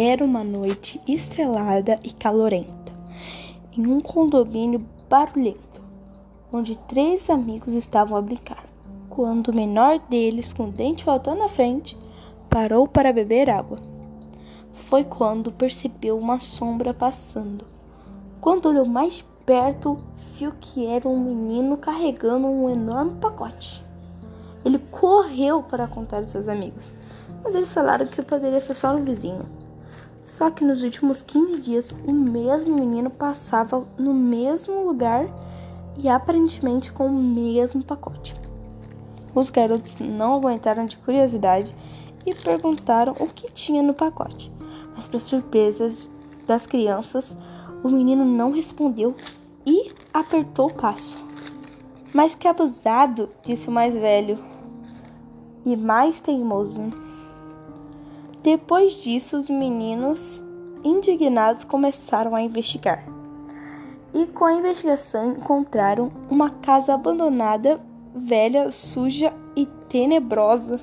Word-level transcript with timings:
Era 0.00 0.24
uma 0.24 0.44
noite 0.44 1.00
estrelada 1.08 1.98
e 2.04 2.12
calorenta, 2.12 2.92
em 3.76 3.84
um 3.84 3.98
condomínio 3.98 4.86
barulhento, 5.10 5.82
onde 6.52 6.78
três 6.86 7.28
amigos 7.28 7.74
estavam 7.74 8.16
a 8.16 8.22
brincar, 8.22 8.64
quando 9.10 9.48
o 9.48 9.52
menor 9.52 9.98
deles, 10.08 10.52
com 10.52 10.68
o 10.68 10.70
dente 10.70 11.02
faltando 11.02 11.40
na 11.40 11.48
frente, 11.48 11.98
parou 12.48 12.86
para 12.86 13.12
beber 13.12 13.50
água. 13.50 13.80
Foi 14.72 15.02
quando 15.02 15.50
percebeu 15.50 16.16
uma 16.16 16.38
sombra 16.38 16.94
passando. 16.94 17.64
Quando 18.40 18.66
olhou 18.66 18.86
mais 18.86 19.26
perto, 19.44 19.98
viu 20.36 20.52
que 20.60 20.86
era 20.86 21.08
um 21.08 21.18
menino 21.18 21.76
carregando 21.76 22.46
um 22.46 22.70
enorme 22.70 23.14
pacote. 23.14 23.84
Ele 24.64 24.78
correu 24.92 25.60
para 25.60 25.88
contar 25.88 26.18
aos 26.18 26.30
seus 26.30 26.46
amigos, 26.46 26.94
mas 27.42 27.52
eles 27.52 27.74
falaram 27.74 28.06
que 28.06 28.22
poderia 28.22 28.60
ser 28.60 28.74
só 28.74 28.94
um 28.94 29.02
vizinho. 29.02 29.44
Só 30.28 30.50
que 30.50 30.62
nos 30.62 30.82
últimos 30.82 31.22
15 31.22 31.58
dias, 31.58 31.90
o 32.06 32.12
mesmo 32.12 32.74
menino 32.78 33.08
passava 33.08 33.82
no 33.96 34.12
mesmo 34.12 34.84
lugar 34.84 35.26
e 35.96 36.06
aparentemente 36.06 36.92
com 36.92 37.06
o 37.06 37.10
mesmo 37.10 37.82
pacote. 37.82 38.36
Os 39.34 39.48
garotos 39.48 39.96
não 39.96 40.34
aguentaram 40.34 40.84
de 40.84 40.98
curiosidade 40.98 41.74
e 42.26 42.34
perguntaram 42.34 43.16
o 43.18 43.26
que 43.26 43.50
tinha 43.50 43.82
no 43.82 43.94
pacote. 43.94 44.52
Mas, 44.94 45.08
para 45.08 45.18
surpresa 45.18 45.88
das 46.46 46.66
crianças, 46.66 47.34
o 47.82 47.88
menino 47.88 48.22
não 48.22 48.52
respondeu 48.52 49.16
e 49.64 49.90
apertou 50.12 50.66
o 50.66 50.74
passo. 50.74 51.16
Mas 52.12 52.34
que 52.34 52.46
abusado, 52.46 53.30
disse 53.42 53.68
o 53.68 53.72
mais 53.72 53.94
velho 53.94 54.38
e 55.64 55.74
mais 55.74 56.20
teimoso. 56.20 57.07
Depois 58.42 58.92
disso, 59.02 59.36
os 59.36 59.50
meninos, 59.50 60.42
indignados, 60.84 61.64
começaram 61.64 62.36
a 62.36 62.42
investigar. 62.42 63.04
E 64.14 64.26
com 64.26 64.44
a 64.44 64.54
investigação 64.54 65.32
encontraram 65.32 66.10
uma 66.30 66.48
casa 66.48 66.94
abandonada, 66.94 67.80
velha, 68.14 68.70
suja 68.70 69.32
e 69.56 69.66
tenebrosa. 69.88 70.80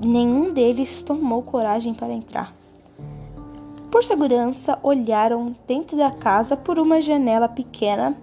Nenhum 0.00 0.52
deles 0.52 1.02
tomou 1.02 1.42
coragem 1.42 1.92
para 1.92 2.12
entrar. 2.12 2.54
Por 3.90 4.04
segurança, 4.04 4.78
olharam 4.82 5.50
dentro 5.66 5.96
da 5.96 6.10
casa 6.10 6.56
por 6.56 6.78
uma 6.78 7.00
janela 7.00 7.48
pequena, 7.48 8.16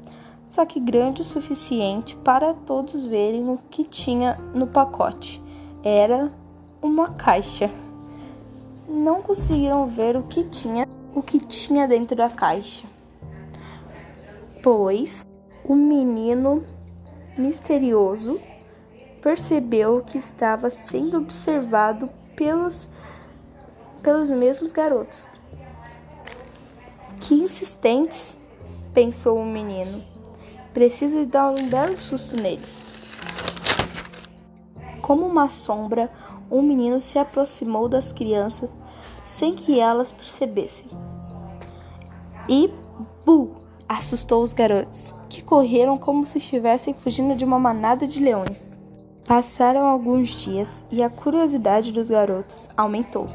só 0.45 0.65
que 0.65 0.79
grande 0.79 1.21
o 1.21 1.25
suficiente 1.25 2.15
para 2.17 2.53
todos 2.53 3.05
verem 3.05 3.49
o 3.49 3.59
que 3.69 3.83
tinha 3.83 4.39
no 4.53 4.67
pacote. 4.67 5.43
Era 5.83 6.31
uma 6.81 7.09
caixa 7.09 7.69
não 8.87 9.21
conseguiram 9.21 9.87
ver 9.87 10.15
o 10.15 10.23
que 10.23 10.43
tinha, 10.43 10.87
o 11.13 11.21
que 11.21 11.39
tinha 11.39 11.87
dentro 11.87 12.15
da 12.15 12.29
caixa, 12.29 12.87
pois 14.61 15.25
o 15.63 15.75
menino 15.75 16.63
misterioso 17.37 18.39
percebeu 19.21 20.03
que 20.05 20.17
estava 20.17 20.69
sendo 20.69 21.17
observado 21.17 22.09
pelos 22.35 22.87
pelos 24.05 24.29
mesmos 24.29 24.71
garotos. 24.71 25.27
Que 27.19 27.33
insistentes, 27.33 28.37
pensou 28.93 29.39
o 29.39 29.45
menino. 29.45 30.03
Preciso 30.75 31.25
dar 31.25 31.49
um 31.49 31.67
belo 31.67 31.97
susto 31.97 32.35
neles. 32.35 32.93
Como 35.01 35.25
uma 35.25 35.49
sombra, 35.49 36.11
um 36.49 36.61
menino 36.61 37.01
se 37.01 37.17
aproximou 37.17 37.89
das 37.89 38.11
crianças 38.11 38.81
sem 39.23 39.53
que 39.53 39.79
elas 39.79 40.11
percebessem. 40.11 40.87
E 42.47 42.69
bu! 43.25 43.55
assustou 43.87 44.43
os 44.43 44.53
garotos, 44.53 45.13
que 45.29 45.43
correram 45.43 45.97
como 45.97 46.25
se 46.25 46.37
estivessem 46.37 46.93
fugindo 46.93 47.35
de 47.35 47.45
uma 47.45 47.59
manada 47.59 48.07
de 48.07 48.23
leões. 48.23 48.71
Passaram 49.27 49.85
alguns 49.85 50.29
dias 50.29 50.83
e 50.91 51.01
a 51.01 51.09
curiosidade 51.09 51.91
dos 51.91 52.09
garotos 52.09 52.69
aumentou. 52.77 53.27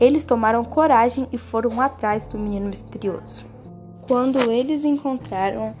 Eles 0.00 0.24
tomaram 0.24 0.64
coragem 0.64 1.28
e 1.32 1.38
foram 1.38 1.80
atrás 1.80 2.26
do 2.26 2.38
menino 2.38 2.68
misterioso. 2.68 3.44
Quando 4.06 4.50
eles 4.50 4.84
encontraram 4.84 5.74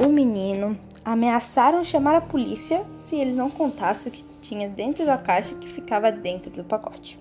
o 0.00 0.08
menino, 0.08 0.76
ameaçaram 1.04 1.84
chamar 1.84 2.16
a 2.16 2.20
polícia 2.20 2.84
se 2.96 3.16
ele 3.16 3.32
não 3.32 3.50
contasse 3.50 4.08
o 4.08 4.10
que 4.10 4.27
tinha 4.40 4.68
dentro 4.68 5.04
da 5.04 5.18
caixa 5.18 5.54
que 5.54 5.68
ficava 5.68 6.10
dentro 6.10 6.50
do 6.50 6.64
pacote. 6.64 7.18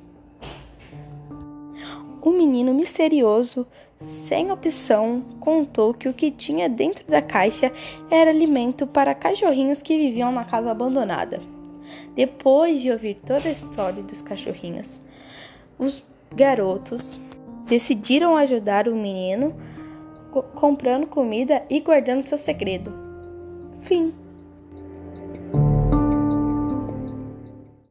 O 2.21 2.31
menino 2.31 2.73
misterioso, 2.73 3.65
sem 3.99 4.51
opção, 4.51 5.23
contou 5.39 5.93
que 5.93 6.09
o 6.09 6.13
que 6.13 6.29
tinha 6.29 6.67
dentro 6.67 7.05
da 7.07 7.21
caixa 7.21 7.71
era 8.11 8.29
alimento 8.29 8.85
para 8.85 9.15
cachorrinhos 9.15 9.81
que 9.81 9.97
viviam 9.97 10.31
na 10.31 10.43
casa 10.43 10.71
abandonada. 10.71 11.39
Depois 12.13 12.81
de 12.81 12.91
ouvir 12.91 13.15
toda 13.25 13.47
a 13.47 13.51
história 13.51 14.03
dos 14.03 14.21
cachorrinhos, 14.21 15.01
os 15.79 16.03
garotos 16.35 17.19
decidiram 17.67 18.35
ajudar 18.35 18.87
o 18.87 18.95
menino 18.95 19.55
comprando 20.55 21.07
comida 21.07 21.63
e 21.69 21.79
guardando 21.79 22.27
seu 22.27 22.37
segredo. 22.37 22.93
Fim. 23.81 24.26